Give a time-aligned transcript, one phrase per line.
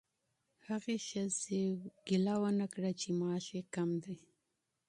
[0.67, 4.15] هغې ښځې شکایت ونه کړ چې معاش یې کم دی.